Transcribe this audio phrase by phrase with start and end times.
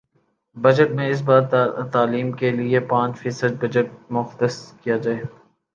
[0.57, 1.41] budget میں اس بار
[1.91, 5.21] تعلیم کے لیے پانچ فیصد بجٹ مختص کیا جائے